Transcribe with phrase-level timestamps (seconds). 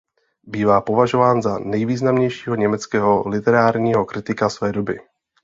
[0.43, 4.99] Bývá považován za nejvýznamnějšího německého literárního kritika své doby.